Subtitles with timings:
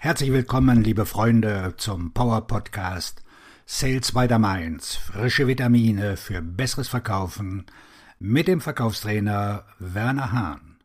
[0.00, 3.24] Herzlich willkommen, liebe Freunde, zum Power Podcast
[3.66, 4.94] Sales by the Mainz.
[4.94, 7.66] Frische Vitamine für besseres Verkaufen
[8.20, 10.76] mit dem Verkaufstrainer Werner Hahn.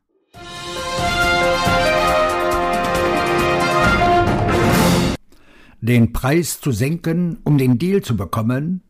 [5.80, 8.82] Den Preis zu senken, um den Deal zu bekommen,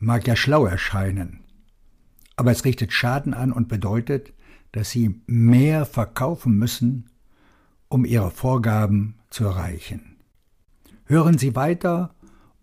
[0.00, 1.44] mag ja schlau erscheinen.
[2.34, 4.32] Aber es richtet Schaden an und bedeutet,
[4.72, 7.08] dass Sie mehr verkaufen müssen,
[7.88, 10.16] um Ihre Vorgaben zu erreichen.
[11.06, 12.14] Hören Sie weiter,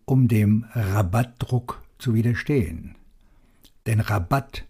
[0.05, 2.95] um dem Rabattdruck zu widerstehen.
[3.85, 4.65] Denn Rabatt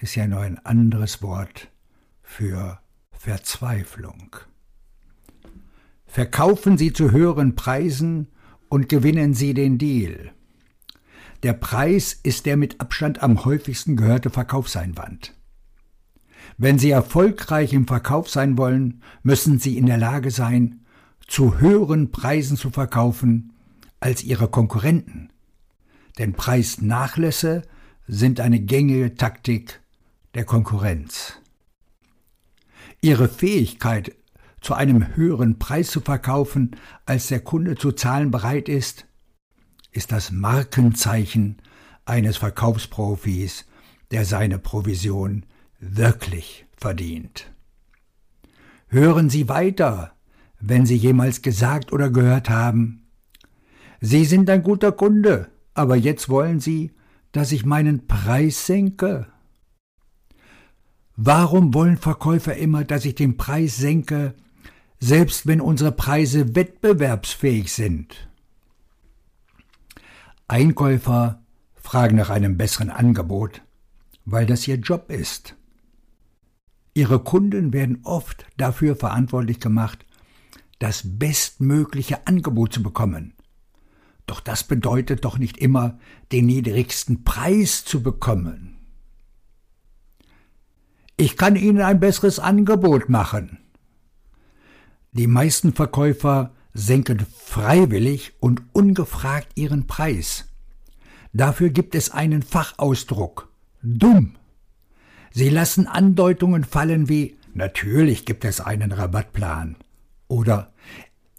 [0.00, 1.68] ist ja nur ein anderes Wort
[2.22, 2.80] für
[3.12, 4.34] Verzweiflung.
[6.06, 8.28] Verkaufen Sie zu höheren Preisen
[8.68, 10.32] und gewinnen Sie den Deal.
[11.42, 15.34] Der Preis ist der mit Abstand am häufigsten gehörte Verkaufseinwand.
[16.56, 20.81] Wenn Sie erfolgreich im Verkauf sein wollen, müssen Sie in der Lage sein,
[21.26, 23.52] zu höheren Preisen zu verkaufen
[24.00, 25.30] als ihre Konkurrenten.
[26.18, 27.62] Denn Preisnachlässe
[28.06, 29.80] sind eine gängige Taktik
[30.34, 31.34] der Konkurrenz.
[33.00, 34.14] Ihre Fähigkeit,
[34.60, 39.06] zu einem höheren Preis zu verkaufen, als der Kunde zu zahlen bereit ist,
[39.90, 41.60] ist das Markenzeichen
[42.04, 43.66] eines Verkaufsprofis,
[44.10, 45.44] der seine Provision
[45.80, 47.50] wirklich verdient.
[48.88, 50.12] Hören Sie weiter,
[50.62, 53.02] wenn Sie jemals gesagt oder gehört haben,
[54.00, 56.92] Sie sind ein guter Kunde, aber jetzt wollen Sie,
[57.32, 59.26] dass ich meinen Preis senke?
[61.16, 64.34] Warum wollen Verkäufer immer, dass ich den Preis senke,
[64.98, 68.28] selbst wenn unsere Preise wettbewerbsfähig sind?
[70.46, 71.42] Einkäufer
[71.74, 73.62] fragen nach einem besseren Angebot,
[74.24, 75.56] weil das ihr Job ist.
[76.94, 80.04] Ihre Kunden werden oft dafür verantwortlich gemacht,
[80.82, 83.34] das bestmögliche Angebot zu bekommen.
[84.26, 86.00] Doch das bedeutet doch nicht immer,
[86.32, 88.78] den niedrigsten Preis zu bekommen.
[91.16, 93.58] Ich kann Ihnen ein besseres Angebot machen.
[95.12, 100.48] Die meisten Verkäufer senken freiwillig und ungefragt ihren Preis.
[101.32, 103.52] Dafür gibt es einen Fachausdruck.
[103.82, 104.34] Dumm.
[105.30, 109.76] Sie lassen Andeutungen fallen wie Natürlich gibt es einen Rabattplan
[110.32, 110.72] oder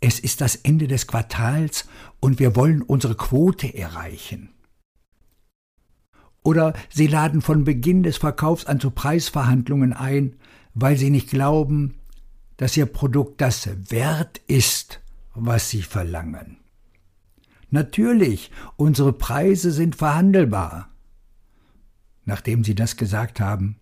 [0.02, 1.88] es ist das Ende des Quartals
[2.20, 4.50] und wir wollen unsere Quote erreichen.
[6.44, 10.36] Oder sie laden von Beginn des Verkaufs an zu Preisverhandlungen ein,
[10.76, 11.96] weil sie nicht glauben,
[12.58, 15.00] dass ihr Produkt das wert ist,
[15.34, 16.58] was sie verlangen.
[17.72, 20.90] Natürlich, unsere Preise sind verhandelbar.
[22.26, 23.78] Nachdem sie das gesagt haben,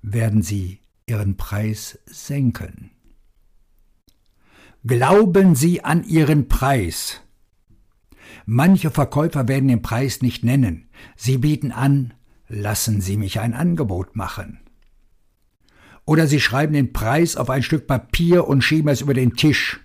[0.00, 2.92] werden sie ihren Preis senken.
[4.84, 7.20] Glauben Sie an Ihren Preis.
[8.46, 10.88] Manche Verkäufer werden den Preis nicht nennen.
[11.14, 12.14] Sie bieten an,
[12.48, 14.58] lassen Sie mich ein Angebot machen.
[16.04, 19.78] Oder Sie schreiben den Preis auf ein Stück Papier und schieben es über den Tisch.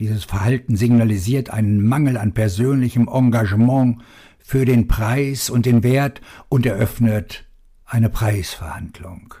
[0.00, 4.02] Dieses Verhalten signalisiert einen Mangel an persönlichem Engagement
[4.38, 7.48] für den Preis und den Wert und eröffnet
[7.86, 9.34] eine Preisverhandlung.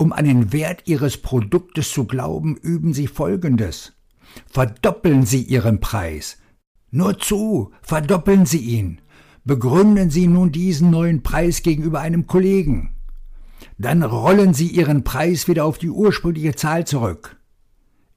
[0.00, 3.92] Um an den Wert Ihres Produktes zu glauben, üben Sie Folgendes.
[4.46, 6.38] Verdoppeln Sie Ihren Preis.
[6.90, 9.02] Nur zu, verdoppeln Sie ihn.
[9.44, 12.96] Begründen Sie nun diesen neuen Preis gegenüber einem Kollegen.
[13.76, 17.36] Dann rollen Sie Ihren Preis wieder auf die ursprüngliche Zahl zurück.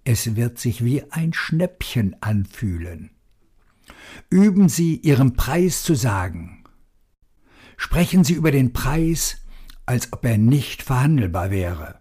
[0.05, 3.09] Es wird sich wie ein Schnäppchen anfühlen.
[4.29, 6.63] Üben Sie Ihren Preis zu sagen.
[7.75, 9.42] Sprechen Sie über den Preis,
[9.85, 11.99] als ob er nicht verhandelbar wäre.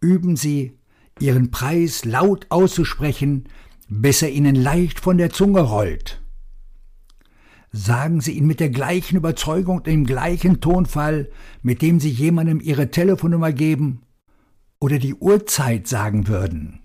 [0.00, 0.78] Üben Sie,
[1.20, 3.48] Ihren Preis laut auszusprechen,
[3.88, 6.22] bis er Ihnen leicht von der Zunge rollt.
[7.72, 11.30] Sagen Sie ihn mit der gleichen Überzeugung, dem gleichen Tonfall,
[11.62, 14.02] mit dem Sie jemandem Ihre Telefonnummer geben
[14.80, 16.80] oder die Uhrzeit sagen würden.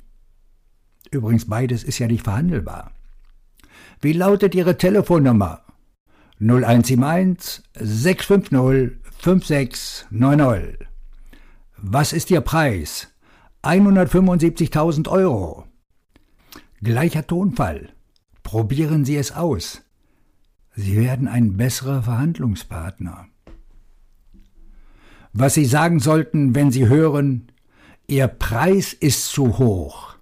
[1.12, 2.92] Übrigens beides ist ja nicht verhandelbar.
[4.02, 5.62] Wie lautet Ihre Telefonnummer?
[6.40, 10.86] 0171 650 5690.
[11.78, 13.08] Was ist Ihr Preis?
[13.64, 15.66] 175.000 Euro.
[16.82, 17.94] Gleicher Tonfall.
[18.44, 19.82] Probieren Sie es aus.
[20.76, 23.28] Sie werden ein besserer Verhandlungspartner.
[25.32, 27.48] Was Sie sagen sollten, wenn Sie hören,
[28.08, 30.18] Ihr Preis ist zu hoch.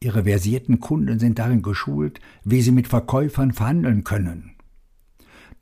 [0.00, 4.56] Ihre versierten Kunden sind darin geschult, wie sie mit Verkäufern verhandeln können.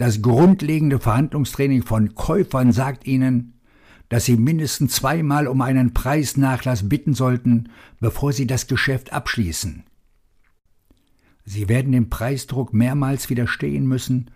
[0.00, 3.60] Das grundlegende Verhandlungstraining von Käufern sagt ihnen,
[4.08, 7.68] dass Sie mindestens zweimal um einen Preisnachlass bitten sollten,
[8.00, 9.84] bevor Sie das Geschäft abschließen.
[11.44, 14.30] Sie werden dem Preisdruck mehrmals widerstehen müssen,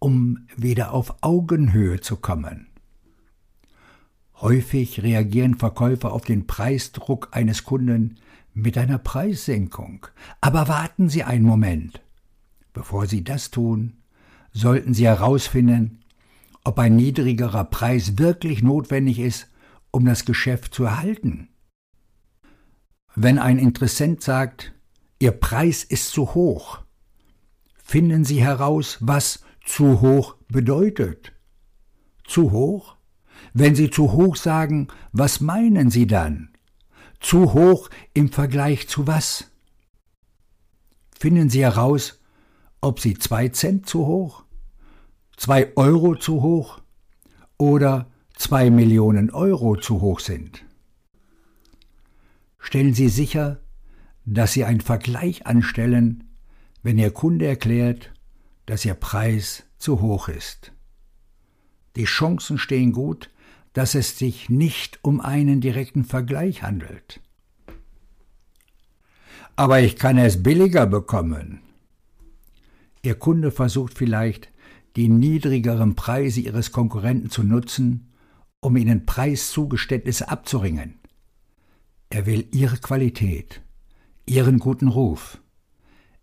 [0.00, 2.66] um wieder auf Augenhöhe zu kommen.
[4.40, 8.16] Häufig reagieren Verkäufer auf den Preisdruck eines Kunden
[8.52, 10.08] mit einer Preissenkung.
[10.40, 12.02] Aber warten Sie einen Moment.
[12.72, 13.98] Bevor Sie das tun,
[14.54, 16.04] sollten Sie herausfinden,
[16.64, 19.48] ob ein niedrigerer Preis wirklich notwendig ist,
[19.90, 21.48] um das Geschäft zu erhalten.
[23.14, 24.72] Wenn ein Interessent sagt,
[25.18, 26.80] Ihr Preis ist zu hoch,
[27.76, 31.32] finden Sie heraus, was zu hoch bedeutet.
[32.24, 32.96] Zu hoch?
[33.52, 36.50] Wenn Sie zu hoch sagen, was meinen Sie dann?
[37.20, 39.50] Zu hoch im Vergleich zu was?
[41.16, 42.20] Finden Sie heraus,
[42.80, 44.43] ob Sie zwei Cent zu hoch,
[45.36, 46.80] zwei Euro zu hoch
[47.58, 50.64] oder zwei Millionen Euro zu hoch sind.
[52.58, 53.60] Stellen Sie sicher,
[54.24, 56.24] dass Sie einen Vergleich anstellen,
[56.82, 58.12] wenn Ihr Kunde erklärt,
[58.66, 60.72] dass Ihr Preis zu hoch ist.
[61.96, 63.30] Die Chancen stehen gut,
[63.74, 67.20] dass es sich nicht um einen direkten Vergleich handelt.
[69.56, 71.60] Aber ich kann es billiger bekommen.
[73.02, 74.50] Ihr Kunde versucht vielleicht,
[74.96, 78.12] die niedrigeren Preise ihres Konkurrenten zu nutzen,
[78.60, 80.98] um ihnen Preiszugeständnisse abzuringen.
[82.10, 83.60] Er will ihre Qualität,
[84.26, 85.40] ihren guten Ruf,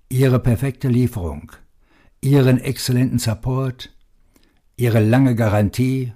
[0.10, 1.52] ihre perfekte Lieferung,
[2.22, 3.94] ihren exzellenten Support,
[4.78, 6.14] ihre lange Garantie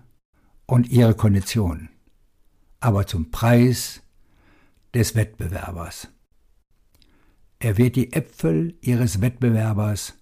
[0.65, 1.89] und ihre Kondition,
[2.79, 4.01] aber zum Preis
[4.93, 6.07] des Wettbewerbers.
[7.59, 10.13] Er wird die Äpfel ihres Wettbewerbers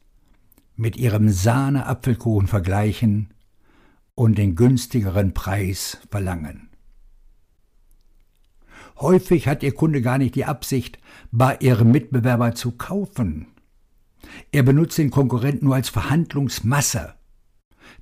[0.76, 3.34] mit ihrem Sahne-Apfelkuchen vergleichen
[4.16, 6.70] und den günstigeren Preis verlangen.
[8.98, 11.00] Häufig hat Ihr Kunde gar nicht die Absicht,
[11.32, 13.48] bei Ihrem Mitbewerber zu kaufen.
[14.52, 17.14] Er benutzt den Konkurrenten nur als Verhandlungsmasse.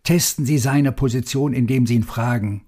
[0.04, 2.66] Testen Sie seine Position, indem Sie ihn fragen,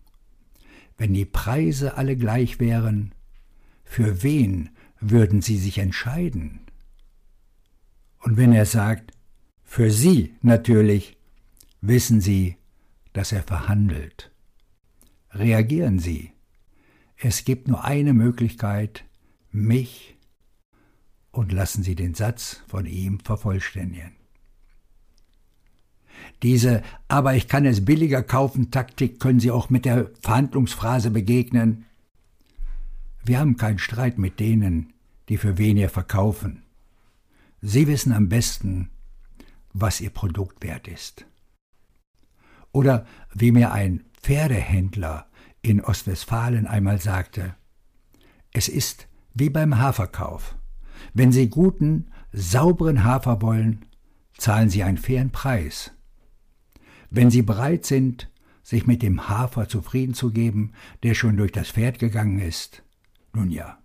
[0.98, 3.14] wenn die Preise alle gleich wären,
[3.84, 4.70] für wen
[5.00, 6.62] würden Sie sich entscheiden?
[8.20, 9.12] Und wenn er sagt,
[9.74, 11.18] für Sie natürlich
[11.82, 12.58] wissen Sie,
[13.12, 14.30] dass er verhandelt.
[15.32, 16.32] Reagieren Sie.
[17.18, 19.04] Es gibt nur eine Möglichkeit,
[19.52, 20.16] mich,
[21.32, 24.12] und lassen Sie den Satz von ihm vervollständigen.
[26.44, 31.86] Diese Aber ich kann es billiger kaufen Taktik können Sie auch mit der Verhandlungsphrase begegnen.
[33.26, 34.94] Wir haben keinen Streit mit denen,
[35.30, 36.62] die für weniger verkaufen.
[37.64, 38.92] Sie wissen am besten,
[39.74, 41.26] was ihr Produkt wert ist.
[42.72, 45.28] Oder wie mir ein Pferdehändler
[45.62, 47.56] in Ostwestfalen einmal sagte,
[48.52, 50.56] es ist wie beim Haferkauf.
[51.14, 53.86] Wenn Sie guten, sauberen Hafer wollen,
[54.38, 55.92] zahlen Sie einen fairen Preis.
[57.10, 58.32] Wenn Sie bereit sind,
[58.64, 60.74] sich mit dem Hafer zufrieden zu geben,
[61.04, 62.84] der schon durch das Pferd gegangen ist,
[63.34, 63.78] nun ja.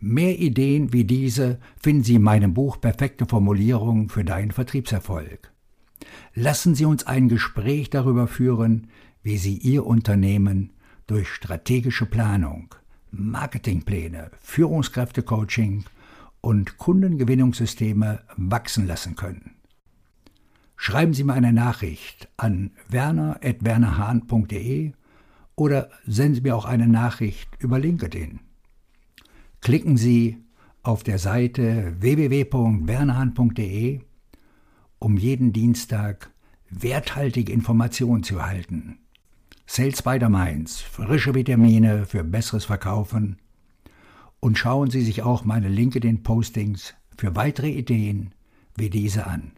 [0.00, 5.52] Mehr Ideen wie diese finden Sie in meinem Buch Perfekte Formulierungen für deinen Vertriebserfolg.
[6.34, 8.86] Lassen Sie uns ein Gespräch darüber führen,
[9.22, 10.70] wie Sie Ihr Unternehmen
[11.08, 12.72] durch strategische Planung,
[13.10, 15.84] Marketingpläne, Führungskräftecoaching
[16.40, 19.56] und Kundengewinnungssysteme wachsen lassen können.
[20.76, 24.92] Schreiben Sie mir eine Nachricht an werner.wernerhahn.de
[25.56, 28.38] oder senden Sie mir auch eine Nachricht über LinkedIn.
[29.68, 30.38] Klicken Sie
[30.82, 34.00] auf der Seite www.wernerhahn.de,
[34.98, 36.30] um jeden Dienstag
[36.70, 38.96] werthaltige Informationen zu erhalten.
[39.66, 43.36] Sales by the Mainz, frische Vitamine für besseres Verkaufen.
[44.40, 48.32] Und schauen Sie sich auch meine LinkedIn-Postings für weitere Ideen
[48.74, 49.52] wie diese an.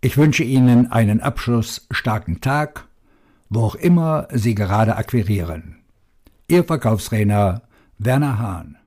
[0.00, 2.88] Ich wünsche Ihnen einen abschlussstarken Tag,
[3.50, 5.76] wo auch immer Sie gerade akquirieren.
[6.48, 7.64] Ihr Verkaufstrainer
[8.02, 8.79] Werner Hahn